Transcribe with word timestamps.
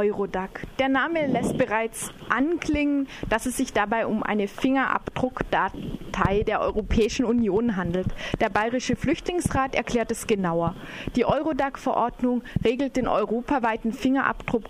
Eurodac. 0.00 0.66
Der 0.78 0.88
Name 0.88 1.26
lässt 1.26 1.58
bereits 1.58 2.10
anklingen, 2.30 3.06
dass 3.28 3.44
es 3.44 3.58
sich 3.58 3.74
dabei 3.74 4.06
um 4.06 4.22
eine 4.22 4.48
Fingerabdruckdatei 4.48 6.42
der 6.46 6.62
Europäischen 6.62 7.26
Union 7.26 7.76
handelt. 7.76 8.06
Der 8.40 8.48
Bayerische 8.48 8.96
Flüchtlingsrat 8.96 9.74
erklärt 9.74 10.10
es 10.10 10.26
genauer. 10.26 10.74
Die 11.16 11.26
Eurodac-Verordnung 11.26 12.42
regelt 12.64 12.96
den 12.96 13.08
europaweiten 13.08 13.92
Fingerabdruck 13.92 14.64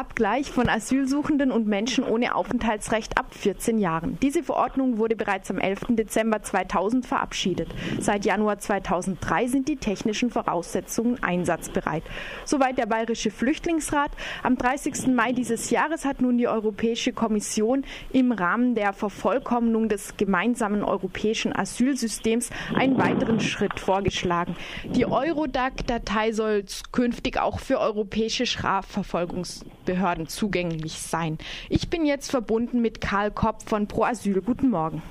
Abdruckabgleich 0.00 0.50
von 0.50 0.68
Asylsuchenden 0.70 1.50
und 1.50 1.66
Menschen 1.66 2.04
ohne 2.04 2.34
Aufenthaltsrecht 2.34 3.18
ab 3.18 3.34
14 3.34 3.78
Jahren. 3.78 4.18
Diese 4.22 4.42
Verordnung 4.42 4.96
wurde 4.96 5.14
bereits 5.14 5.50
am 5.50 5.58
11. 5.58 5.88
Dezember 5.90 6.42
2000 6.42 7.04
verabschiedet. 7.04 7.68
Seit 7.98 8.24
Januar 8.24 8.58
2003 8.58 9.46
sind 9.48 9.68
die 9.68 9.76
technischen 9.76 10.30
Voraussetzungen 10.30 11.22
einsatzbereit. 11.22 12.02
Soweit 12.46 12.78
der 12.78 12.86
Bayerische 12.86 13.30
Flüchtlingsrat. 13.30 14.10
Am 14.42 14.56
30. 14.56 15.08
Mai 15.08 15.32
dieses 15.32 15.68
Jahres 15.68 16.06
hat 16.06 16.22
nun 16.22 16.38
die 16.38 16.48
Europäische 16.48 17.12
Kommission 17.12 17.84
im 18.10 18.32
Rahmen 18.32 18.74
der 18.74 18.94
Vervollkommnung 18.94 19.90
des 19.90 20.16
gemeinsamen 20.16 20.82
europäischen 20.82 21.54
Asylsystems 21.54 22.48
einen 22.74 22.96
weiteren 22.96 23.40
Schritt 23.40 23.78
vorgeschlagen. 23.78 24.56
Die 24.84 25.04
Eurodac-Datei 25.04 26.32
soll 26.32 26.64
künftig 26.90 27.38
auch 27.38 27.60
für 27.60 27.78
europäische 27.80 28.46
Schreiber 28.46 28.70
Strafverfolgungsbehörden 29.90 30.26
zugänglich 30.26 31.00
sein. 31.00 31.38
Ich 31.68 31.90
bin 31.90 32.06
jetzt 32.06 32.30
verbunden 32.30 32.80
mit 32.80 33.00
Karl 33.00 33.32
Kopp 33.32 33.62
von 33.62 33.88
Pro 33.88 34.04
Asyl. 34.04 34.40
Guten 34.42 34.70
Morgen. 34.70 35.02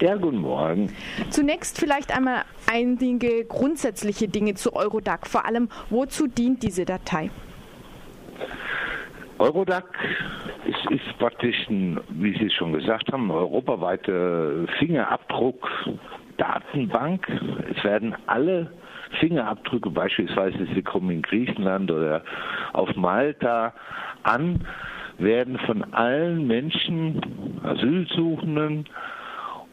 Ja, 0.00 0.16
guten 0.16 0.38
Morgen. 0.38 0.90
Zunächst 1.30 1.78
vielleicht 1.78 2.10
einmal 2.16 2.42
einige 2.70 3.44
grundsätzliche 3.44 4.26
Dinge 4.28 4.54
zu 4.54 4.74
Eurodac. 4.74 5.28
Vor 5.28 5.44
allem, 5.44 5.68
wozu 5.90 6.26
dient 6.26 6.64
diese 6.64 6.84
Datei? 6.84 7.30
Eurodac 9.38 9.96
ist, 10.64 10.84
ist 10.90 11.16
praktisch, 11.18 11.68
ein, 11.68 12.00
wie 12.10 12.36
Sie 12.36 12.50
schon 12.50 12.72
gesagt 12.72 13.12
haben, 13.12 13.30
eine 13.30 13.38
europaweite 13.40 14.66
Fingerabdruck-Datenbank. 14.78 17.28
Es 17.76 17.84
werden 17.84 18.16
alle 18.26 18.72
Fingerabdrücke 19.20 19.90
beispielsweise, 19.90 20.66
sie 20.74 20.82
kommen 20.82 21.10
in 21.10 21.22
Griechenland 21.22 21.90
oder 21.90 22.22
auf 22.72 22.94
Malta 22.96 23.72
an, 24.22 24.66
werden 25.18 25.58
von 25.58 25.84
allen 25.92 26.46
Menschen, 26.46 27.20
Asylsuchenden 27.62 28.86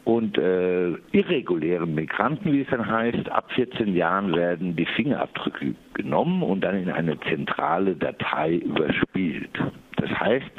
und 0.04 0.38
äh, 0.38 0.90
irregulären 1.12 1.94
Migranten, 1.94 2.52
wie 2.52 2.62
es 2.62 2.68
dann 2.70 2.90
heißt, 2.90 3.30
ab 3.30 3.50
14 3.54 3.94
Jahren 3.94 4.34
werden 4.34 4.76
die 4.76 4.86
Fingerabdrücke 4.86 5.74
genommen 5.94 6.42
und 6.42 6.62
dann 6.62 6.76
in 6.76 6.90
eine 6.90 7.18
zentrale 7.20 7.94
Datei 7.94 8.54
überspielt. 8.56 9.50
Das 9.96 10.10
heißt, 10.10 10.50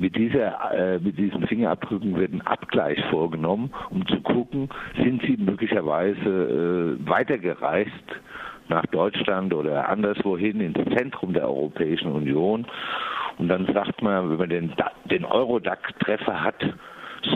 mit, 0.00 0.16
dieser, 0.16 0.72
äh, 0.72 0.98
mit 0.98 1.18
diesen 1.18 1.46
Fingerabdrücken 1.46 2.16
wird 2.16 2.32
ein 2.32 2.40
Abgleich 2.40 2.98
vorgenommen, 3.10 3.70
um 3.90 4.06
zu 4.06 4.20
gucken, 4.20 4.68
sind 4.96 5.22
sie 5.22 5.36
möglicherweise 5.36 6.98
äh, 6.98 7.08
weitergereist 7.08 7.90
nach 8.68 8.86
Deutschland 8.86 9.52
oder 9.52 9.88
anderswohin 9.88 10.60
ins 10.60 10.78
Zentrum 10.96 11.34
der 11.34 11.48
Europäischen 11.48 12.12
Union. 12.12 12.66
Und 13.38 13.48
dann 13.48 13.66
sagt 13.72 14.00
man, 14.02 14.30
wenn 14.30 14.38
man 14.38 14.48
den, 14.48 14.72
den 15.10 15.24
Eurodac-Treffer 15.24 16.42
hat, 16.42 16.62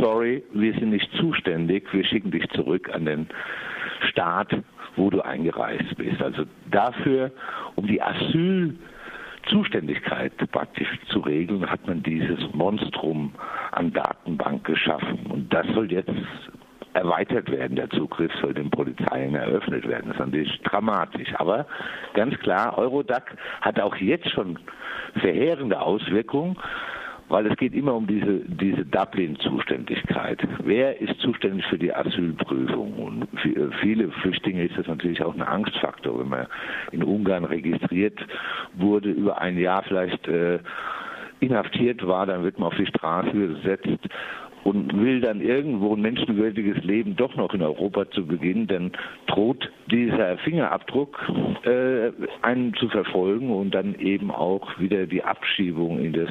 sorry, 0.00 0.42
wir 0.52 0.72
sind 0.74 0.90
nicht 0.90 1.10
zuständig, 1.16 1.92
wir 1.92 2.04
schicken 2.04 2.30
dich 2.30 2.48
zurück 2.50 2.88
an 2.92 3.04
den 3.04 3.26
Staat, 4.10 4.56
wo 4.96 5.10
du 5.10 5.20
eingereist 5.20 5.96
bist. 5.96 6.22
Also 6.22 6.44
dafür, 6.70 7.30
um 7.74 7.86
die 7.86 8.00
Asyl 8.00 8.76
Zuständigkeit 9.48 10.32
praktisch 10.52 10.88
zu 11.08 11.20
regeln, 11.20 11.70
hat 11.70 11.86
man 11.86 12.02
dieses 12.02 12.38
Monstrum 12.52 13.32
an 13.72 13.92
Datenbank 13.92 14.64
geschaffen. 14.64 15.26
Und 15.26 15.52
das 15.52 15.66
soll 15.74 15.90
jetzt 15.92 16.10
erweitert 16.94 17.50
werden. 17.50 17.76
Der 17.76 17.90
Zugriff 17.90 18.32
soll 18.40 18.54
den 18.54 18.70
Polizeien 18.70 19.34
eröffnet 19.34 19.86
werden. 19.86 20.06
Das 20.08 20.16
ist 20.16 20.26
natürlich 20.26 20.62
dramatisch. 20.62 21.34
Aber 21.36 21.66
ganz 22.14 22.38
klar, 22.38 22.78
Eurodac 22.78 23.36
hat 23.60 23.80
auch 23.80 23.96
jetzt 23.96 24.30
schon 24.30 24.58
verheerende 25.16 25.80
Auswirkungen 25.80 26.56
weil 27.28 27.46
es 27.46 27.56
geht 27.56 27.74
immer 27.74 27.94
um 27.94 28.06
diese, 28.06 28.40
diese 28.46 28.84
Dublin-Zuständigkeit. 28.84 30.46
Wer 30.62 31.00
ist 31.00 31.18
zuständig 31.20 31.64
für 31.66 31.78
die 31.78 31.92
Asylprüfung? 31.92 32.92
Und 32.94 33.28
für 33.40 33.72
viele 33.80 34.10
Flüchtlinge 34.10 34.64
ist 34.64 34.76
das 34.76 34.86
natürlich 34.86 35.22
auch 35.22 35.34
ein 35.34 35.42
Angstfaktor, 35.42 36.18
wenn 36.20 36.28
man 36.28 36.46
in 36.92 37.02
Ungarn 37.02 37.44
registriert 37.44 38.18
wurde, 38.74 39.10
über 39.10 39.40
ein 39.40 39.58
Jahr 39.58 39.82
vielleicht 39.82 40.26
äh, 40.28 40.58
inhaftiert 41.40 42.06
war, 42.06 42.26
dann 42.26 42.42
wird 42.42 42.58
man 42.58 42.68
auf 42.68 42.76
die 42.76 42.86
Straße 42.86 43.32
gesetzt 43.32 44.08
und 44.64 44.98
will 44.98 45.20
dann 45.20 45.40
irgendwo 45.40 45.94
ein 45.94 46.00
menschenwürdiges 46.00 46.82
Leben 46.84 47.16
doch 47.16 47.36
noch 47.36 47.52
in 47.52 47.62
Europa 47.62 48.10
zu 48.10 48.26
beginnen, 48.26 48.66
dann 48.66 48.92
droht 49.26 49.70
dieser 49.90 50.38
Fingerabdruck 50.38 51.18
äh, 51.64 52.10
einen 52.40 52.72
zu 52.74 52.88
verfolgen 52.88 53.50
und 53.50 53.74
dann 53.74 53.94
eben 53.96 54.30
auch 54.30 54.78
wieder 54.80 55.06
die 55.06 55.22
Abschiebung 55.22 55.98
in 55.98 56.14
das 56.14 56.30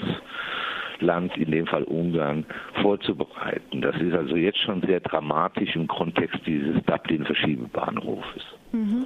Land, 1.02 1.36
in 1.38 1.52
dem 1.52 1.68
Fall 1.68 1.84
Ungarn, 1.84 2.46
vorzubereiten. 2.82 3.82
Das 3.82 3.96
ist 3.98 4.14
also 4.14 4.36
jetzt 4.36 4.60
schon 4.60 4.82
sehr 4.82 5.00
dramatisch 5.00 5.76
im 5.76 5.88
Kontext 5.88 6.40
dieses 6.46 6.84
Dublin-Verschiebebahnhofes. 6.86 8.44
Mhm. 8.72 9.06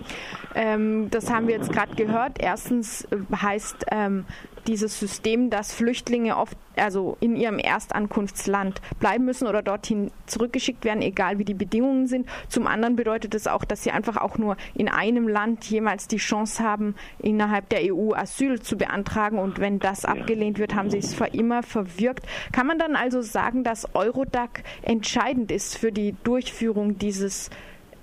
Ähm, 0.55 1.09
das 1.11 1.31
haben 1.31 1.47
wir 1.47 1.55
jetzt 1.55 1.71
gerade 1.73 1.93
gehört. 1.95 2.39
Erstens 2.39 3.03
äh, 3.05 3.17
heißt 3.35 3.85
ähm, 3.91 4.25
dieses 4.67 4.99
System, 4.99 5.49
dass 5.49 5.73
Flüchtlinge 5.73 6.37
oft 6.37 6.57
also 6.75 7.17
in 7.19 7.35
ihrem 7.35 7.57
Erstankunftsland 7.57 8.81
bleiben 8.99 9.25
müssen 9.25 9.47
oder 9.47 9.61
dorthin 9.61 10.11
zurückgeschickt 10.25 10.85
werden, 10.85 11.01
egal 11.01 11.39
wie 11.39 11.45
die 11.45 11.53
Bedingungen 11.53 12.07
sind. 12.07 12.27
Zum 12.49 12.67
anderen 12.67 12.95
bedeutet 12.95 13.33
es 13.33 13.47
auch, 13.47 13.65
dass 13.65 13.83
sie 13.83 13.91
einfach 13.91 14.17
auch 14.17 14.37
nur 14.37 14.57
in 14.75 14.89
einem 14.89 15.27
Land 15.27 15.65
jemals 15.65 16.07
die 16.07 16.17
Chance 16.17 16.63
haben, 16.63 16.95
innerhalb 17.19 17.69
der 17.69 17.93
EU 17.93 18.13
Asyl 18.13 18.61
zu 18.61 18.77
beantragen. 18.77 19.39
Und 19.39 19.59
wenn 19.59 19.79
das 19.79 20.05
abgelehnt 20.05 20.59
wird, 20.59 20.75
haben 20.75 20.89
sie 20.89 20.99
es 20.99 21.13
für 21.13 21.27
immer 21.27 21.63
verwirkt. 21.63 22.25
Kann 22.51 22.67
man 22.67 22.77
dann 22.77 22.95
also 22.95 23.21
sagen, 23.21 23.63
dass 23.63 23.95
Eurodac 23.95 24.63
entscheidend 24.81 25.51
ist 25.51 25.77
für 25.77 25.91
die 25.91 26.15
Durchführung 26.23 26.97
dieses 26.97 27.49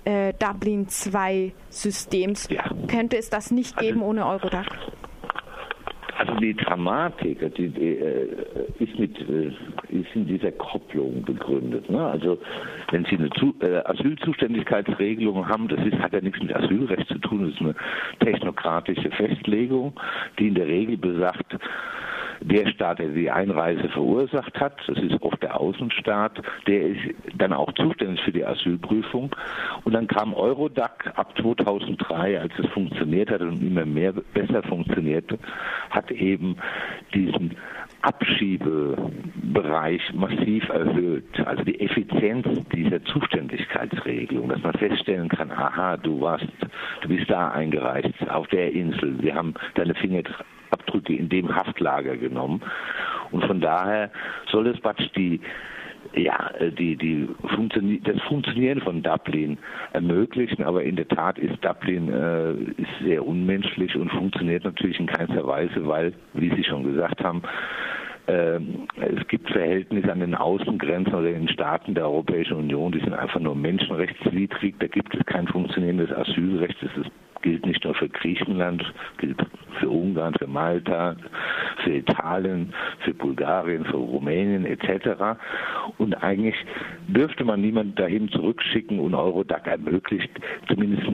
äh, 0.03 0.33
Dublin 0.33 0.87
II 1.05 1.53
Systems? 1.69 2.47
Ja. 2.49 2.69
Könnte 2.87 3.17
es 3.17 3.29
das 3.29 3.51
nicht 3.51 3.77
also 3.77 3.87
geben 3.87 4.01
ohne 4.01 4.25
Eurodac? 4.25 4.67
Also 6.17 6.33
die 6.35 6.53
Dramatik 6.53 7.39
die, 7.55 7.69
die, 7.69 7.97
äh, 7.97 8.27
ist, 8.79 8.97
mit, 8.97 9.17
äh, 9.29 9.47
ist 9.89 10.15
in 10.15 10.27
dieser 10.27 10.51
Kopplung 10.53 11.23
begründet. 11.23 11.89
Ne? 11.89 12.05
Also 12.05 12.37
wenn 12.91 13.03
Sie 13.05 13.17
eine 13.17 13.29
Zu 13.31 13.53
äh, 13.59 13.77
Asylzuständigkeitsregelung 13.85 15.47
haben, 15.47 15.67
das 15.67 15.85
ist, 15.85 15.97
hat 15.99 16.13
ja 16.13 16.21
nichts 16.21 16.41
mit 16.41 16.55
Asylrecht 16.55 17.07
zu 17.09 17.17
tun, 17.19 17.45
das 17.45 17.53
ist 17.53 17.61
eine 17.61 17.75
technokratische 18.19 19.11
Festlegung, 19.11 19.93
die 20.39 20.47
in 20.47 20.55
der 20.55 20.67
Regel 20.67 20.97
besagt, 20.97 21.57
der 22.47 22.67
Staat, 22.67 22.99
der 22.99 23.09
die 23.09 23.31
Einreise 23.31 23.89
verursacht 23.89 24.59
hat, 24.59 24.77
das 24.87 24.97
ist 24.99 25.21
oft 25.21 25.41
der 25.41 25.59
Außenstaat, 25.59 26.41
der 26.67 26.81
ist 26.81 26.99
dann 27.37 27.53
auch 27.53 27.71
zuständig 27.73 28.21
für 28.21 28.31
die 28.31 28.45
Asylprüfung. 28.45 29.35
Und 29.83 29.93
dann 29.93 30.07
kam 30.07 30.33
Eurodac 30.33 31.11
ab 31.15 31.33
2003, 31.39 32.39
als 32.39 32.53
es 32.57 32.67
funktioniert 32.67 33.31
hat 33.31 33.41
und 33.41 33.61
immer 33.61 33.85
mehr 33.85 34.13
besser 34.13 34.63
funktionierte, 34.63 35.37
hat 35.89 36.11
eben 36.11 36.57
diesen 37.13 37.57
Abschiebebereich 38.01 40.01
massiv 40.13 40.69
erhöht. 40.69 41.39
Also 41.45 41.63
die 41.63 41.79
Effizienz 41.79 42.45
dieser 42.69 43.03
Zuständigkeitsregelung, 43.05 44.49
dass 44.49 44.61
man 44.61 44.73
feststellen 44.73 45.29
kann, 45.29 45.51
aha, 45.51 45.97
du 45.97 46.21
warst, 46.21 46.45
du 47.01 47.07
bist 47.07 47.27
da 47.29 47.49
eingereist, 47.49 48.29
auf 48.29 48.47
der 48.49 48.71
Insel, 48.73 49.21
wir 49.23 49.33
haben 49.33 49.55
deine 49.73 49.95
Finger 49.95 50.21
Abdrücke 50.75 51.13
in 51.13 51.29
dem 51.29 51.55
Haftlager 51.55 52.17
genommen. 52.17 52.61
Und 53.31 53.45
von 53.45 53.61
daher 53.61 54.11
soll 54.51 54.67
es 54.67 54.79
praktisch 54.79 55.11
die 55.13 55.39
ja, 56.13 56.51
die, 56.77 56.95
die 56.95 57.27
Funktioni 57.55 57.99
das 58.03 58.21
Funktionieren 58.23 58.79
von 58.81 59.01
Dublin 59.01 59.57
ermöglichen, 59.93 60.63
aber 60.63 60.83
in 60.83 60.95
der 60.95 61.07
Tat 61.07 61.39
ist 61.39 61.63
Dublin 61.63 62.11
äh, 62.13 62.53
ist 62.79 62.99
sehr 63.03 63.25
unmenschlich 63.25 63.95
und 63.95 64.11
funktioniert 64.11 64.63
natürlich 64.63 64.99
in 64.99 65.07
keinster 65.07 65.45
Weise, 65.47 65.87
weil, 65.87 66.13
wie 66.33 66.53
Sie 66.55 66.63
schon 66.63 66.83
gesagt 66.83 67.23
haben, 67.23 67.41
äh, 68.27 68.59
es 69.01 69.27
gibt 69.27 69.49
Verhältnisse 69.49 70.11
an 70.11 70.19
den 70.19 70.35
Außengrenzen 70.35 71.13
oder 71.13 71.29
in 71.29 71.45
den 71.45 71.49
Staaten 71.49 71.93
der 71.93 72.05
Europäischen 72.05 72.57
Union, 72.57 72.91
die 72.91 72.99
sind 72.99 73.13
einfach 73.13 73.39
nur 73.39 73.55
menschenrechtswidrig. 73.55 74.75
Da 74.79 74.87
gibt 74.87 75.15
es 75.15 75.25
kein 75.25 75.47
funktionierendes 75.47 76.11
Asylrecht. 76.11 76.77
Das 76.81 77.05
ist 77.05 77.11
gilt 77.45 77.65
nicht 77.65 77.83
nur 77.83 77.93
für 77.93 78.09
Griechenland, 78.09 78.83
gilt 79.19 79.37
für 79.79 79.87
Ungarn, 79.87 80.33
für 80.33 80.47
Malta, 80.47 81.15
für 81.83 81.93
Italien, 81.93 82.73
für 83.01 83.13
Bulgarien, 83.13 83.85
für 83.85 83.97
Rumänien 83.97 84.65
etc. 84.65 85.37
Und 85.99 86.15
eigentlich 86.23 86.55
dürfte 87.07 87.45
man 87.45 87.61
niemanden 87.61 87.93
dahin 87.93 88.29
zurückschicken 88.29 88.99
und 88.99 89.13
Eurodac 89.13 89.67
ermöglicht 89.67 90.31
zumindest 90.67 91.07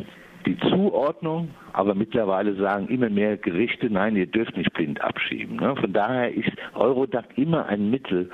die 0.45 0.57
Zuordnung, 0.57 1.49
aber 1.73 1.93
mittlerweile 1.95 2.55
sagen 2.55 2.87
immer 2.87 3.09
mehr 3.09 3.35
Gerichte, 3.35 3.89
nein, 3.91 4.15
ihr 4.15 4.25
dürft 4.25 4.55
nicht 4.55 4.73
blind 4.73 5.01
abschieben. 5.01 5.57
Ne? 5.57 5.75
Von 5.75 5.91
daher 5.91 6.33
ist 6.33 6.51
Eurodac 6.73 7.25
immer 7.35 7.65
ein 7.65 7.91
Mittel, 7.91 8.31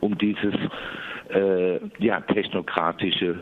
um 0.00 0.16
dieses 0.16 0.54
äh, 1.28 1.78
ja, 1.98 2.20
technokratische 2.22 3.38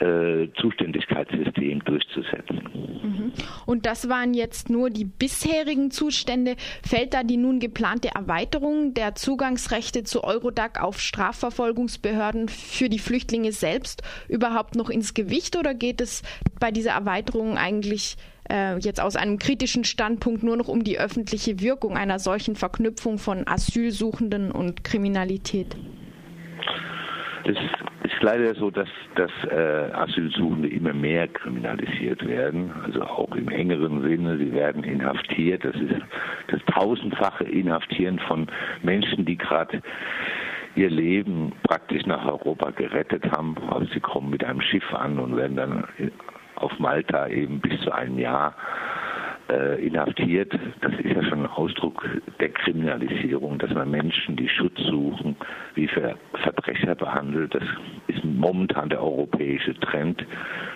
äh, 0.00 0.48
Zuständigkeitssystem 0.60 1.84
durchzusetzen. 1.84 2.62
Mhm. 3.02 3.32
Und 3.66 3.86
das 3.86 4.08
waren 4.08 4.34
jetzt 4.34 4.70
nur 4.70 4.90
die 4.90 5.04
bisherigen 5.04 5.90
Zustände. 5.90 6.56
Fällt 6.86 7.14
da 7.14 7.22
die 7.22 7.36
nun 7.36 7.60
geplante 7.60 8.08
Erweiterung 8.14 8.94
der 8.94 9.14
Zugangsrechte 9.14 10.04
zu 10.04 10.24
Eurodac 10.24 10.82
auf 10.82 11.00
Strafverfolgungsbehörden 11.00 12.48
für 12.48 12.88
die 12.88 12.98
Flüchtlinge 12.98 13.52
selbst 13.52 14.02
überhaupt 14.28 14.74
noch 14.76 14.90
ins 14.90 15.14
Gewicht 15.14 15.56
oder 15.56 15.74
geht 15.74 16.00
es 16.00 16.22
bei 16.60 16.70
dieser 16.70 16.92
Erweiterung 16.92 17.56
eigentlich 17.56 18.16
äh, 18.50 18.78
jetzt 18.78 19.00
aus 19.00 19.16
einem 19.16 19.38
kritischen 19.38 19.84
Standpunkt 19.84 20.42
nur 20.42 20.56
noch 20.56 20.68
um 20.68 20.84
die 20.84 20.98
öffentliche 20.98 21.60
Wirkung 21.60 21.96
einer 21.96 22.18
solchen 22.18 22.56
Verknüpfung 22.56 23.18
von 23.18 23.46
Asylsuchenden 23.46 24.52
und 24.52 24.84
Kriminalität? 24.84 25.76
Es 27.48 27.56
ist 28.02 28.22
leider 28.22 28.54
so, 28.56 28.70
dass, 28.70 28.88
dass 29.14 29.30
äh, 29.48 29.92
Asylsuchende 29.92 30.68
immer 30.68 30.92
mehr 30.92 31.28
kriminalisiert 31.28 32.26
werden, 32.26 32.72
also 32.84 33.02
auch 33.02 33.36
im 33.36 33.48
engeren 33.48 34.02
Sinne. 34.02 34.36
Sie 34.38 34.52
werden 34.52 34.82
inhaftiert. 34.82 35.64
Das 35.64 35.76
ist 35.76 35.94
das 36.48 36.60
tausendfache 36.74 37.44
Inhaftieren 37.44 38.18
von 38.18 38.48
Menschen, 38.82 39.24
die 39.24 39.36
gerade 39.36 39.80
ihr 40.74 40.90
Leben 40.90 41.52
praktisch 41.62 42.04
nach 42.06 42.26
Europa 42.26 42.70
gerettet 42.70 43.24
haben. 43.30 43.56
Also 43.70 43.92
sie 43.94 44.00
kommen 44.00 44.30
mit 44.30 44.42
einem 44.44 44.60
Schiff 44.60 44.92
an 44.92 45.20
und 45.20 45.36
werden 45.36 45.56
dann 45.56 45.84
auf 46.56 46.76
Malta 46.80 47.28
eben 47.28 47.60
bis 47.60 47.80
zu 47.82 47.92
einem 47.92 48.18
Jahr 48.18 48.56
inhaftiert. 49.80 50.52
Das 50.80 50.92
ist 50.94 51.14
ja 51.14 51.22
schon 51.24 51.40
ein 51.40 51.46
Ausdruck 51.46 52.04
der 52.40 52.48
Kriminalisierung, 52.50 53.58
dass 53.58 53.72
man 53.72 53.90
Menschen, 53.90 54.36
die 54.36 54.48
Schutz 54.48 54.76
suchen, 54.78 55.36
wie 55.74 55.86
Ver 55.86 56.16
Verbrecher 56.42 56.94
behandelt. 56.94 57.54
Das 57.54 57.62
ist 58.08 58.24
momentan 58.24 58.88
der 58.88 59.02
europäische 59.02 59.74
Trend. 59.74 60.24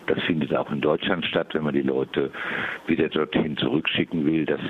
Das 0.06 0.20
findet 0.22 0.54
auch 0.54 0.70
in 0.70 0.80
Deutschland 0.80 1.24
statt, 1.26 1.48
wenn 1.52 1.64
man 1.64 1.74
die 1.74 1.82
Leute 1.82 2.30
wieder 2.86 3.08
dorthin 3.08 3.56
zurückschicken 3.56 4.24
will. 4.24 4.46
dass 4.46 4.60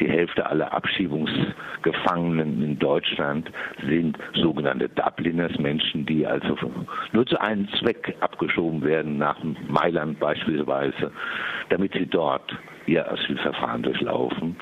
die 0.00 0.08
Hälfte 0.08 0.46
aller 0.46 0.72
Abschiebungsgefangenen 0.72 2.62
in 2.62 2.78
Deutschland 2.78 3.50
sind 3.86 4.18
sogenannte 4.34 4.88
Dubliners, 4.88 5.58
Menschen, 5.58 6.06
die 6.06 6.26
also 6.26 6.56
nur 7.12 7.26
zu 7.26 7.40
einem 7.40 7.68
Zweck 7.80 8.14
abgeschoben 8.20 8.82
werden, 8.82 9.18
nach 9.18 9.38
Mailand 9.68 10.18
beispielsweise, 10.18 11.10
damit 11.68 11.92
sie 11.94 12.06
dort 12.06 12.56
ihr 12.86 13.10
Asylverfahren 13.10 13.82
durchlaufen. 13.82 14.56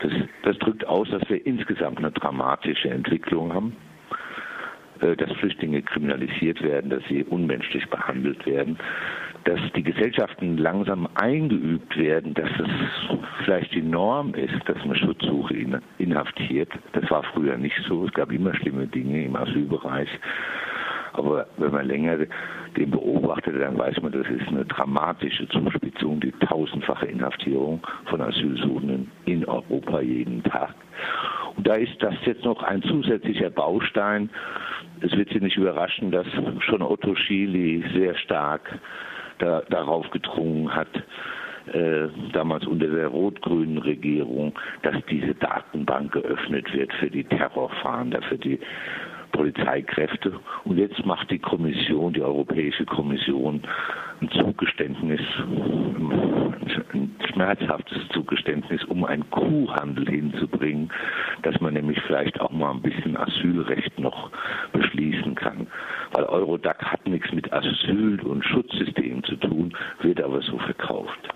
Das, 0.00 0.12
das 0.42 0.58
drückt 0.58 0.86
aus, 0.86 1.08
dass 1.10 1.28
wir 1.28 1.44
insgesamt 1.46 1.98
eine 1.98 2.12
dramatische 2.12 2.90
Entwicklung 2.90 3.52
haben 3.54 3.76
äh, 5.00 5.16
dass 5.16 5.32
Flüchtlinge 5.38 5.82
kriminalisiert 5.82 6.62
werden, 6.62 6.90
dass 6.90 7.02
sie 7.08 7.24
unmenschlich 7.24 7.88
behandelt 7.88 8.44
werden, 8.44 8.78
dass 9.50 9.72
die 9.72 9.82
Gesellschaften 9.82 10.58
langsam 10.58 11.08
eingeübt 11.14 11.96
werden, 11.96 12.34
dass 12.34 12.50
es 12.50 13.18
vielleicht 13.44 13.74
die 13.74 13.82
Norm 13.82 14.32
ist, 14.34 14.60
dass 14.66 14.84
man 14.84 14.94
Schutzsuche 14.94 15.54
inhaftiert. 15.98 16.70
Das 16.92 17.10
war 17.10 17.24
früher 17.34 17.56
nicht 17.56 17.76
so. 17.88 18.06
Es 18.06 18.12
gab 18.12 18.30
immer 18.30 18.54
schlimme 18.54 18.86
Dinge 18.86 19.24
im 19.24 19.34
Asylbereich. 19.34 20.08
Aber 21.14 21.48
wenn 21.56 21.72
man 21.72 21.86
länger 21.86 22.18
den 22.76 22.90
beobachtet, 22.92 23.60
dann 23.60 23.76
weiß 23.76 24.00
man, 24.02 24.12
das 24.12 24.28
ist 24.28 24.46
eine 24.46 24.64
dramatische 24.66 25.48
Zuspitzung, 25.48 26.20
die 26.20 26.30
tausendfache 26.30 27.06
Inhaftierung 27.06 27.84
von 28.04 28.20
Asylsuchenden 28.20 29.10
in 29.24 29.44
Europa 29.46 30.00
jeden 30.00 30.44
Tag. 30.44 30.74
Und 31.56 31.66
da 31.66 31.74
ist 31.74 32.00
das 32.00 32.14
jetzt 32.24 32.44
noch 32.44 32.62
ein 32.62 32.82
zusätzlicher 32.82 33.50
Baustein. 33.50 34.30
Es 35.00 35.10
wird 35.16 35.30
Sie 35.30 35.40
nicht 35.40 35.56
überraschen, 35.56 36.12
dass 36.12 36.26
schon 36.60 36.82
Otto 36.82 37.16
Schily 37.16 37.84
sehr 37.92 38.14
stark 38.14 38.78
da, 39.40 39.62
darauf 39.68 40.08
gedrungen 40.10 40.74
hat, 40.74 40.88
äh, 41.72 42.08
damals 42.32 42.66
unter 42.66 42.86
der 42.88 43.08
rot-grünen 43.08 43.78
Regierung, 43.78 44.58
dass 44.82 44.96
diese 45.10 45.34
Datenbank 45.34 46.12
geöffnet 46.12 46.72
wird 46.72 46.92
für 46.94 47.10
die 47.10 47.24
Terrorfahnder, 47.24 48.22
für 48.22 48.38
die 48.38 48.58
Polizeikräfte. 49.32 50.32
Und 50.64 50.78
jetzt 50.78 51.04
macht 51.06 51.30
die 51.30 51.38
Kommission, 51.38 52.12
die 52.12 52.22
Europäische 52.22 52.84
Kommission, 52.86 53.62
ein 54.20 54.30
Zugeständnis, 54.30 55.20
ein 56.92 57.16
schmerzhaftes 57.32 57.98
Zugeständnis, 58.12 58.84
um 58.84 59.04
einen 59.04 59.28
Kuhhandel 59.30 60.08
hinzubringen, 60.08 60.92
dass 61.42 61.60
man 61.60 61.74
nämlich 61.74 61.98
vielleicht 62.06 62.40
auch 62.40 62.50
mal 62.50 62.72
ein 62.72 62.82
bisschen 62.82 63.16
Asylrecht 63.16 63.98
noch 63.98 64.30
beschließen 64.72 65.34
kann. 65.34 65.66
Weil 66.12 66.24
Eurodac 66.24 66.82
hat 66.84 67.06
nichts 67.06 67.32
mit 67.32 67.52
Asyl- 67.52 68.20
und 68.22 68.44
Schutzsystemen 68.44 69.24
zu 69.24 69.36
tun, 69.36 69.76
wird 70.02 70.20
aber 70.20 70.42
so 70.42 70.58
verkauft. 70.58 71.34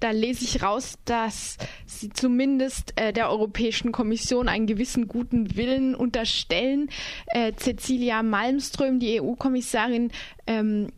Da 0.00 0.10
lese 0.10 0.44
ich 0.44 0.62
raus, 0.62 0.98
dass 1.04 1.56
Sie 1.86 2.10
zumindest 2.10 2.92
äh, 3.00 3.12
der 3.12 3.30
Europäischen 3.30 3.92
Kommission 3.92 4.48
einen 4.48 4.66
gewissen 4.66 5.08
guten 5.08 5.56
Willen 5.56 5.94
unterstellen. 5.94 6.90
Äh, 7.28 7.52
Cecilia 7.54 8.22
Malmström, 8.22 8.98
die 9.00 9.20
EU-Kommissarin, 9.20 10.10
ähm, 10.46 10.88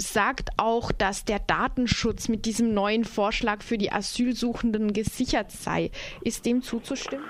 sagt 0.00 0.50
auch, 0.56 0.92
dass 0.92 1.24
der 1.24 1.38
Datenschutz 1.38 2.28
mit 2.28 2.44
diesem 2.46 2.74
neuen 2.74 3.04
Vorschlag 3.04 3.62
für 3.62 3.78
die 3.78 3.92
Asylsuchenden 3.92 4.92
gesichert 4.92 5.50
sei. 5.50 5.90
Ist 6.22 6.46
dem 6.46 6.62
zuzustimmen? 6.62 7.26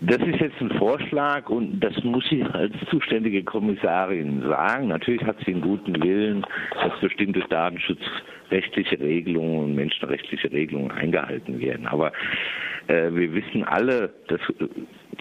Das 0.00 0.18
ist 0.18 0.40
jetzt 0.40 0.60
ein 0.60 0.70
Vorschlag 0.78 1.48
und 1.48 1.80
das 1.80 2.02
muss 2.02 2.24
sie 2.28 2.42
als 2.42 2.72
zuständige 2.90 3.42
Kommissarin 3.44 4.42
sagen. 4.42 4.88
Natürlich 4.88 5.24
hat 5.24 5.36
sie 5.46 5.52
einen 5.52 5.62
guten 5.62 6.02
Willen, 6.02 6.44
dass 6.74 6.98
bestimmte 7.00 7.40
datenschutzrechtliche 7.48 8.98
Regelungen 8.98 9.64
und 9.64 9.74
menschenrechtliche 9.74 10.50
Regelungen 10.50 10.90
eingehalten 10.90 11.60
werden. 11.60 11.86
Aber 11.86 12.12
äh, 12.88 13.10
wir 13.12 13.32
wissen 13.32 13.64
alle, 13.64 14.12
das 14.28 14.40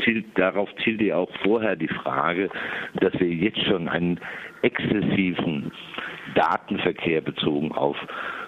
zielt, 0.04 0.26
darauf 0.36 0.70
zielt 0.84 1.02
ja 1.02 1.18
auch 1.18 1.32
vorher 1.44 1.76
die 1.76 1.88
Frage, 1.88 2.50
dass 3.00 3.14
wir 3.20 3.30
jetzt 3.30 3.64
schon 3.66 3.88
einen 3.88 4.20
exzessiven 4.64 5.72
Datenverkehr 6.36 7.22
bezogen 7.22 7.72
auf 7.72 7.98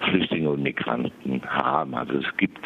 Flüchtlinge 0.10 0.50
und 0.50 0.64
Migranten 0.64 1.42
haben. 1.48 1.96
Also 1.96 2.20
es 2.20 2.38
gibt 2.38 2.60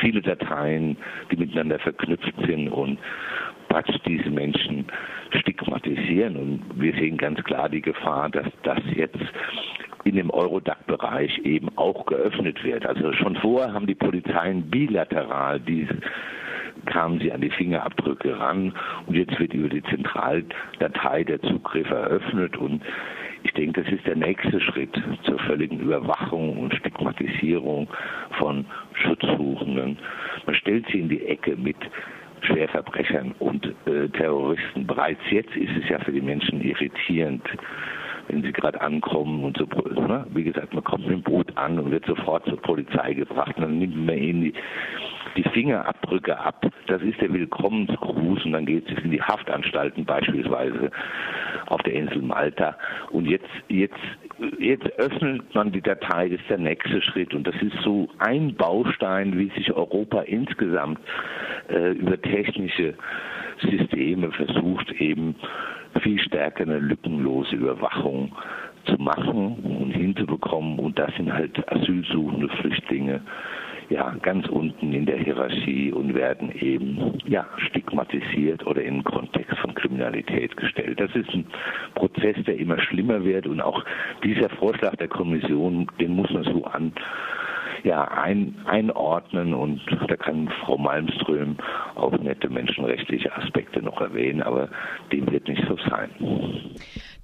viele 0.00 0.22
Dateien, 0.22 0.96
die 1.30 1.36
miteinander 1.36 1.78
verknüpft 1.78 2.34
sind 2.46 2.68
und 2.68 2.98
praktisch 3.68 3.98
diese 4.06 4.30
Menschen 4.30 4.86
stigmatisieren. 5.40 6.36
Und 6.36 6.80
wir 6.80 6.92
sehen 6.94 7.16
ganz 7.16 7.42
klar 7.44 7.68
die 7.68 7.82
Gefahr, 7.82 8.30
dass 8.30 8.46
das 8.62 8.80
jetzt 8.94 9.18
in 10.04 10.16
dem 10.16 10.30
Eurodac-Bereich 10.30 11.38
eben 11.44 11.68
auch 11.76 12.06
geöffnet 12.06 12.62
wird. 12.62 12.86
Also 12.86 13.12
schon 13.14 13.36
vorher 13.36 13.72
haben 13.72 13.86
die 13.86 13.94
Polizeien 13.94 14.70
bilateral 14.70 15.60
diese 15.60 15.98
kamen 16.86 17.18
sie 17.20 17.32
an 17.32 17.40
die 17.40 17.50
Fingerabdrücke 17.50 18.38
ran 18.38 18.74
und 19.06 19.14
jetzt 19.14 19.38
wird 19.38 19.54
über 19.54 19.68
die 19.68 19.82
Zentraldatei 19.84 21.24
der 21.24 21.40
Zugriff 21.40 21.88
eröffnet 21.88 22.56
und 22.56 22.82
ich 23.44 23.52
denke, 23.52 23.82
das 23.82 23.92
ist 23.92 24.06
der 24.06 24.16
nächste 24.16 24.58
Schritt 24.60 24.90
zur 25.24 25.38
völligen 25.40 25.78
Überwachung 25.78 26.58
und 26.58 26.74
Stigmatisierung 26.74 27.88
von 28.38 28.64
Schutzsuchenden. 28.94 29.98
Man 30.46 30.54
stellt 30.56 30.86
sie 30.90 31.00
in 31.00 31.08
die 31.08 31.24
Ecke 31.26 31.54
mit 31.56 31.76
Schwerverbrechern 32.40 33.34
und 33.38 33.66
äh, 33.86 34.08
Terroristen. 34.08 34.86
Bereits 34.86 35.20
jetzt 35.30 35.54
ist 35.56 35.70
es 35.82 35.88
ja 35.88 35.98
für 36.00 36.12
die 36.12 36.22
Menschen 36.22 36.62
irritierend, 36.62 37.42
wenn 38.28 38.42
sie 38.42 38.52
gerade 38.52 38.80
ankommen 38.80 39.44
und 39.44 39.58
so, 39.58 39.64
ne? 40.00 40.26
wie 40.32 40.44
gesagt, 40.44 40.72
man 40.72 40.82
kommt 40.82 41.06
mit 41.06 41.12
dem 41.12 41.22
Boot 41.22 41.54
an 41.56 41.78
und 41.78 41.90
wird 41.90 42.06
sofort 42.06 42.46
zur 42.46 42.60
Polizei 42.60 43.12
gebracht 43.12 43.56
und 43.56 43.62
dann 43.62 43.78
nimmt 43.78 44.06
man 44.06 44.16
ihnen 44.16 44.40
die, 44.42 44.54
die 45.36 45.42
Fingerabdrücke 45.42 46.38
ab. 46.38 46.66
Das 46.86 47.02
ist 47.02 47.20
der 47.20 47.32
Willkommensgruß 47.32 48.44
und 48.44 48.52
dann 48.52 48.66
geht 48.66 48.90
es 48.90 49.02
in 49.02 49.10
die 49.10 49.22
Haftanstalten 49.22 50.04
beispielsweise 50.04 50.90
auf 51.66 51.82
der 51.82 51.94
Insel 51.94 52.22
Malta. 52.22 52.76
Und 53.10 53.26
jetzt, 53.26 53.48
jetzt, 53.68 53.94
jetzt 54.58 54.86
öffnet 54.98 55.54
man 55.54 55.72
die 55.72 55.80
Datei, 55.80 56.28
das 56.28 56.40
ist 56.40 56.50
der 56.50 56.58
nächste 56.58 57.00
Schritt. 57.02 57.34
Und 57.34 57.46
das 57.46 57.54
ist 57.62 57.76
so 57.82 58.08
ein 58.18 58.54
Baustein, 58.54 59.38
wie 59.38 59.50
sich 59.50 59.72
Europa 59.72 60.22
insgesamt 60.22 61.00
äh, 61.68 61.92
über 61.92 62.20
technische 62.20 62.94
Systeme 63.60 64.30
versucht, 64.32 64.90
eben 64.92 65.34
viel 66.02 66.18
stärker 66.18 66.64
eine 66.64 66.78
lückenlose 66.78 67.54
Überwachung 67.54 68.34
zu 68.86 68.96
machen 68.96 69.56
und 69.62 69.92
hinzubekommen. 69.92 70.78
Und 70.78 70.98
das 70.98 71.14
sind 71.16 71.32
halt 71.32 71.56
asylsuchende 71.72 72.48
Flüchtlinge 72.60 73.20
ja 73.90 74.14
ganz 74.22 74.48
unten 74.48 74.92
in 74.92 75.06
der 75.06 75.18
Hierarchie 75.18 75.92
und 75.92 76.14
werden 76.14 76.52
eben 76.52 77.18
ja 77.26 77.46
stigmatisiert 77.56 78.66
oder 78.66 78.82
in 78.82 78.94
den 78.94 79.04
Kontext 79.04 79.58
von 79.58 79.74
Kriminalität 79.74 80.56
gestellt. 80.56 81.00
Das 81.00 81.14
ist 81.14 81.28
ein 81.30 81.46
Prozess, 81.94 82.36
der 82.46 82.58
immer 82.58 82.80
schlimmer 82.80 83.24
wird 83.24 83.46
und 83.46 83.60
auch 83.60 83.84
dieser 84.22 84.48
Vorschlag 84.50 84.96
der 84.96 85.08
Kommission, 85.08 85.86
den 86.00 86.12
muss 86.12 86.30
man 86.30 86.44
so 86.44 86.64
an 86.64 86.92
ja, 87.84 88.08
ein, 88.08 88.56
einordnen 88.64 89.52
und 89.52 89.80
da 90.08 90.16
kann 90.16 90.48
Frau 90.64 90.78
Malmström 90.78 91.58
auch 91.94 92.12
nette 92.18 92.48
menschenrechtliche 92.48 93.34
Aspekte 93.36 93.82
noch 93.82 94.00
erwähnen, 94.00 94.42
aber 94.42 94.70
dem 95.12 95.30
wird 95.30 95.46
nicht 95.48 95.62
so 95.68 95.76
sein. 95.88 96.10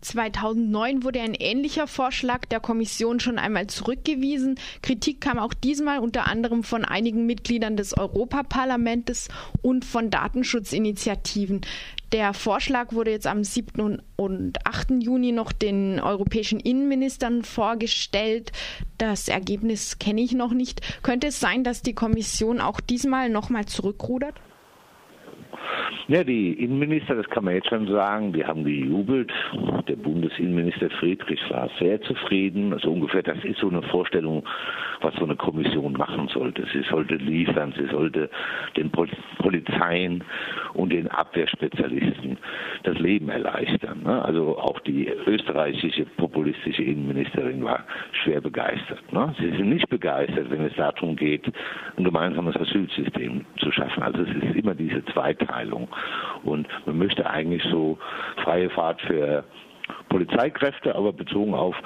2009 0.02 1.02
wurde 1.02 1.20
ein 1.20 1.34
ähnlicher 1.34 1.86
Vorschlag 1.86 2.44
der 2.46 2.60
Kommission 2.60 3.20
schon 3.20 3.38
einmal 3.38 3.66
zurückgewiesen. 3.66 4.56
Kritik 4.82 5.20
kam 5.20 5.38
auch 5.38 5.54
diesmal 5.54 5.98
unter 5.98 6.26
anderem 6.26 6.62
von 6.62 6.84
einigen 6.84 7.26
Mitgliedern 7.26 7.76
des 7.76 7.96
Europaparlamentes 7.96 9.28
und 9.62 9.84
von 9.84 10.10
Datenschutzinitiativen. 10.10 11.62
Der 12.12 12.34
Vorschlag 12.34 12.92
wurde 12.92 13.12
jetzt 13.12 13.28
am 13.28 13.44
7. 13.44 14.02
und 14.16 14.66
8. 14.66 14.90
Juni 15.00 15.30
noch 15.30 15.52
den 15.52 16.00
europäischen 16.00 16.58
Innenministern 16.58 17.44
vorgestellt. 17.44 18.50
Das 18.98 19.28
Ergebnis 19.28 19.98
kenne 20.00 20.20
ich 20.20 20.32
noch 20.32 20.52
nicht. 20.52 21.02
Könnte 21.02 21.28
es 21.28 21.38
sein, 21.38 21.62
dass 21.62 21.82
die 21.82 21.94
Kommission 21.94 22.60
auch 22.60 22.80
diesmal 22.80 23.28
nochmal 23.28 23.66
zurückrudert? 23.66 24.34
Ja, 26.10 26.24
die 26.24 26.54
Innenminister, 26.54 27.14
das 27.14 27.30
kann 27.30 27.44
man 27.44 27.54
jetzt 27.54 27.68
schon 27.68 27.86
sagen, 27.86 28.32
die 28.32 28.44
haben 28.44 28.64
gejubelt. 28.64 29.30
Der 29.86 29.94
Bundesinnenminister 29.94 30.90
Friedrich 30.98 31.38
war 31.50 31.70
sehr 31.78 32.02
zufrieden. 32.02 32.72
Also 32.72 32.90
ungefähr, 32.90 33.22
das 33.22 33.38
ist 33.44 33.60
so 33.60 33.68
eine 33.68 33.80
Vorstellung, 33.82 34.42
was 35.02 35.14
so 35.14 35.24
eine 35.24 35.36
Kommission 35.36 35.92
machen 35.92 36.26
sollte. 36.26 36.66
Sie 36.72 36.82
sollte 36.90 37.14
liefern, 37.14 37.72
sie 37.78 37.86
sollte 37.92 38.28
den 38.76 38.90
Polizeien 38.90 40.24
und 40.74 40.90
den 40.92 41.06
Abwehrspezialisten 41.06 42.38
das 42.82 42.98
Leben 42.98 43.28
erleichtern. 43.28 44.02
Ne? 44.02 44.20
Also 44.24 44.58
auch 44.58 44.80
die 44.80 45.06
österreichische 45.26 46.06
populistische 46.16 46.82
Innenministerin 46.82 47.62
war 47.62 47.84
schwer 48.24 48.40
begeistert. 48.40 49.12
Ne? 49.12 49.32
Sie 49.38 49.50
sind 49.50 49.68
nicht 49.68 49.88
begeistert, 49.88 50.50
wenn 50.50 50.64
es 50.64 50.74
darum 50.74 51.14
geht, 51.14 51.46
ein 51.96 52.02
gemeinsames 52.02 52.56
Asylsystem 52.56 53.44
zu 53.60 53.70
schaffen. 53.70 54.02
Also 54.02 54.22
es 54.22 54.42
ist 54.42 54.56
immer 54.56 54.74
diese 54.74 55.04
Zweiteilung. 55.04 55.86
Und 56.42 56.66
man 56.86 56.98
möchte 56.98 57.28
eigentlich 57.28 57.62
so 57.70 57.98
freie 58.42 58.70
Fahrt 58.70 59.00
für 59.02 59.44
Polizeikräfte, 60.08 60.94
aber 60.94 61.12
bezogen 61.12 61.54
auf 61.54 61.76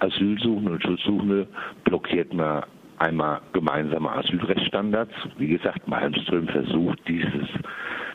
Asylsuchende 0.00 0.72
und 0.72 0.82
Schutzsuchende 0.82 1.46
blockiert 1.84 2.32
man 2.34 2.64
einmal 2.98 3.40
gemeinsame 3.52 4.10
Asylrechtsstandards. 4.10 5.12
Wie 5.36 5.48
gesagt, 5.48 5.86
Malmström 5.88 6.48
versucht 6.48 6.98
dieses, 7.08 7.48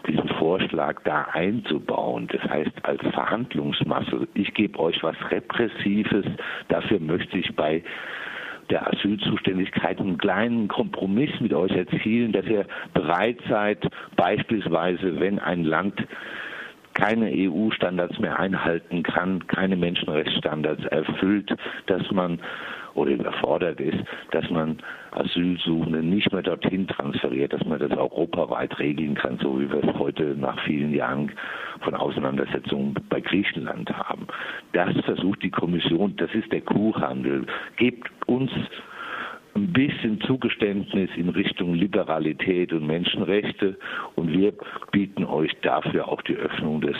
diesen 0.08 0.27
Vorschlag 0.39 1.01
da 1.03 1.27
einzubauen. 1.34 2.27
Das 2.32 2.41
heißt, 2.50 2.72
als 2.84 3.01
Verhandlungsmasse, 3.13 4.27
ich 4.34 4.53
gebe 4.53 4.79
euch 4.79 5.01
was 5.03 5.15
Repressives, 5.29 6.25
dafür 6.70 7.00
möchte 7.00 7.38
ich 7.38 7.53
bei 7.56 7.84
der 8.69 8.88
Asylzuständigkeit 8.88 10.00
einen 10.00 10.17
kleinen 10.17 10.67
Kompromiss 10.67 11.31
mit 11.39 11.53
euch 11.53 11.71
erzielen, 11.71 12.31
dass 12.31 12.45
ihr 12.45 12.65
bereit 12.93 13.38
seid, 13.50 13.88
beispielsweise, 14.15 15.19
wenn 15.19 15.39
ein 15.39 15.63
Land 15.63 15.95
keine 16.98 17.32
EU-Standards 17.32 18.18
mehr 18.18 18.39
einhalten 18.39 19.04
kann, 19.04 19.46
keine 19.46 19.75
Menschenrechtsstandards 19.75 20.84
erfüllt, 20.86 21.56
dass 21.86 22.10
man 22.12 22.39
oder 22.96 23.12
überfordert 23.12 23.80
ist, 23.80 24.04
dass 24.32 24.50
man 24.50 24.80
Asylsuchende 25.12 26.01
nicht 26.01 26.34
mehr 26.34 26.42
dorthin 26.42 26.88
transferiert, 26.88 27.54
dass 27.54 27.63
man 27.66 27.77
das 27.77 27.92
europaweit 27.92 28.80
regeln 28.80 29.13
kann, 29.13 29.38
so 29.38 29.60
wie 29.60 29.72
wir 29.72 29.84
es 29.84 30.00
heute 30.00 30.36
nach 30.36 30.60
vielen 30.63 30.92
Jahren 30.92 31.32
von 31.82 31.94
Auseinandersetzungen 31.94 32.96
bei 33.10 33.22
Griechenland 33.22 33.92
haben. 33.96 34.25
Das 34.74 34.89
versucht 35.06 35.44
die 35.44 35.51
Kommission, 35.51 36.16
das 36.18 36.34
ist 36.34 36.51
der 36.51 36.62
Kuhhandel. 36.62 37.46
Gebt 37.75 38.10
uns 38.25 38.51
ein 39.57 39.73
bisschen 39.73 40.21
Zugeständnis 40.21 41.09
in 41.15 41.29
Richtung 41.29 41.73
Liberalität 41.73 42.71
und 42.73 42.85
Menschenrechte 42.85 43.77
und 44.15 44.31
wir 44.31 44.53
bieten 44.91 45.25
euch 45.25 45.51
dafür 45.61 46.07
auch 46.07 46.21
die 46.21 46.35
Öffnung 46.35 46.81
des, 46.81 46.95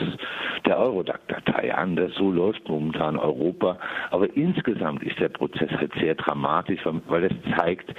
der 0.65 0.79
Eurodac-Datei 0.79 1.73
an. 1.73 1.95
Das 1.95 2.13
so 2.15 2.31
läuft 2.31 2.67
momentan 2.67 3.17
Europa. 3.17 3.77
Aber 4.09 4.35
insgesamt 4.35 5.03
ist 5.03 5.19
der 5.19 5.29
Prozess 5.29 5.69
halt 5.71 5.93
sehr 5.99 6.15
dramatisch, 6.15 6.81
weil 7.07 7.25
es 7.25 7.55
zeigt, 7.55 7.93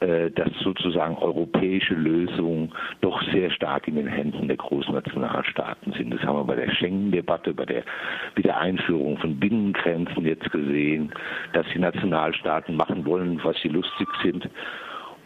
dass 0.00 0.50
sozusagen 0.62 1.16
europäische 1.16 1.94
Lösungen 1.94 2.72
doch 3.00 3.22
sehr 3.32 3.50
stark 3.50 3.88
in 3.88 3.96
den 3.96 4.06
Händen 4.06 4.48
der 4.48 4.56
großen 4.56 4.92
Nationalstaaten 4.92 5.92
sind. 5.92 6.12
Das 6.12 6.22
haben 6.22 6.36
wir 6.36 6.44
bei 6.44 6.56
der 6.56 6.70
Schengen-Debatte, 6.70 7.54
bei 7.54 7.64
der 7.64 7.82
Wiedereinführung 8.34 9.18
von 9.18 9.38
Binnengrenzen 9.40 10.26
jetzt 10.26 10.50
gesehen, 10.50 11.12
dass 11.52 11.66
die 11.72 11.78
Nationalstaaten 11.78 12.76
machen 12.76 13.06
wollen, 13.06 13.40
was 13.42 13.56
sie 13.62 13.68
lustig 13.68 14.08
sind 14.22 14.48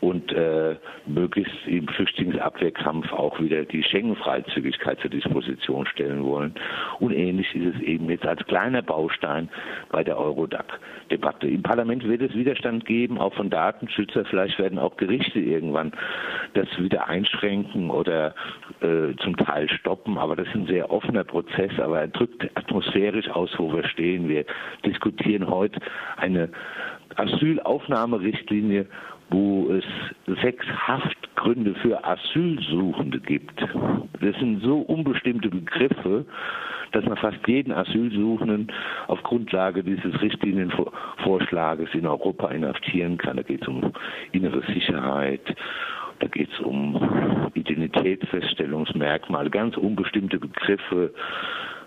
und 0.00 0.32
äh, 0.32 0.76
möglichst 1.06 1.54
im 1.66 1.86
Flüchtlingsabwehrkampf 1.88 3.12
auch 3.12 3.38
wieder 3.40 3.64
die 3.64 3.82
Schengen-Freizügigkeit 3.82 4.98
zur 5.00 5.10
Disposition 5.10 5.86
stellen 5.86 6.24
wollen. 6.24 6.54
Und 6.98 7.12
ähnlich 7.12 7.54
ist 7.54 7.76
es 7.76 7.82
eben 7.82 8.08
jetzt 8.08 8.26
als 8.26 8.44
kleiner 8.46 8.82
Baustein 8.82 9.50
bei 9.90 10.02
der 10.02 10.18
Eurodac-Debatte. 10.18 11.48
Im 11.48 11.62
Parlament 11.62 12.06
wird 12.08 12.22
es 12.22 12.34
Widerstand 12.34 12.86
geben, 12.86 13.18
auch 13.18 13.34
von 13.34 13.50
Datenschützer. 13.50 14.24
Vielleicht 14.24 14.58
werden 14.58 14.78
auch 14.78 14.96
Gerichte 14.96 15.38
irgendwann 15.38 15.92
das 16.54 16.66
wieder 16.78 17.08
einschränken 17.08 17.90
oder 17.90 18.34
äh, 18.80 19.14
zum 19.22 19.36
Teil 19.36 19.68
stoppen. 19.68 20.16
Aber 20.16 20.36
das 20.36 20.48
ist 20.48 20.54
ein 20.54 20.66
sehr 20.66 20.90
offener 20.90 21.24
Prozess, 21.24 21.72
aber 21.78 22.00
er 22.00 22.08
drückt 22.08 22.44
atmosphärisch 22.56 23.28
aus, 23.28 23.50
wo 23.58 23.72
wir 23.72 23.84
stehen. 23.84 24.28
Wir 24.28 24.46
diskutieren 24.84 25.48
heute 25.48 25.80
eine 26.16 26.48
Asylaufnahmerichtlinie 27.16 28.86
wo 29.30 29.70
es 29.72 29.84
sechs 30.42 30.66
Haftgründe 30.66 31.74
für 31.76 32.04
Asylsuchende 32.04 33.20
gibt. 33.20 33.60
Das 33.60 34.36
sind 34.38 34.60
so 34.62 34.80
unbestimmte 34.80 35.48
Begriffe, 35.48 36.26
dass 36.92 37.04
man 37.04 37.16
fast 37.16 37.38
jeden 37.46 37.72
Asylsuchenden 37.72 38.72
auf 39.06 39.22
Grundlage 39.22 39.84
dieses 39.84 40.20
Richtlinienvorschlages 40.20 41.90
in 41.94 42.06
Europa 42.06 42.48
inhaftieren 42.48 43.16
kann. 43.18 43.36
Da 43.36 43.44
geht 43.44 43.62
es 43.62 43.68
um 43.68 43.92
innere 44.32 44.62
Sicherheit, 44.72 45.54
da 46.18 46.26
geht 46.26 46.50
es 46.52 46.58
um 46.60 47.50
Identitätsfeststellungsmerkmale, 47.54 49.50
ganz 49.50 49.76
unbestimmte 49.76 50.40
Begriffe, 50.40 51.14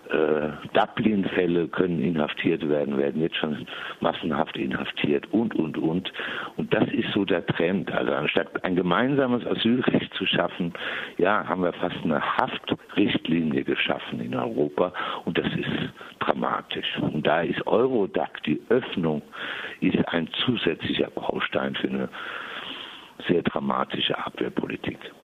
äh, 0.10 0.50
Dublin-Fälle 0.74 1.68
können 1.68 2.02
inhaftiert 2.02 2.68
werden, 2.68 2.98
werden 2.98 3.22
jetzt 3.22 3.38
schon 3.38 3.66
massenhaft 4.00 4.58
inhaftiert 4.58 5.32
und, 5.32 5.56
und, 5.56 5.78
und. 5.78 6.12
Und 6.58 6.74
das 6.74 6.88
ist 6.92 7.12
so 7.14 7.26
der 7.26 7.46
Trend. 7.46 7.92
Also 7.92 8.14
anstatt 8.14 8.64
ein 8.64 8.76
gemeinsames 8.76 9.46
Asylrecht 9.46 10.14
zu 10.16 10.26
schaffen, 10.26 10.74
ja, 11.18 11.48
haben 11.48 11.64
wir 11.64 11.74
fast 11.74 11.98
eine 12.04 12.22
Haftrichtlinie 12.22 13.64
geschaffen 13.64 14.20
in 14.20 14.36
Europa 14.36 14.94
und 15.26 15.38
das 15.38 15.48
ist 15.48 15.70
dramatisch. 16.20 16.98
Und 17.00 17.26
da 17.26 17.42
ist 17.42 17.66
Eurodac, 17.68 18.44
die 18.44 18.62
Öffnung, 18.70 19.22
ist 19.82 19.98
ein 20.10 20.28
zusätzlicher 20.46 21.10
Baustein 21.12 21.76
für 21.76 21.88
eine 21.88 22.10
sehr 23.28 23.42
dramatische 23.44 24.18
Abwehrpolitik. 24.18 24.98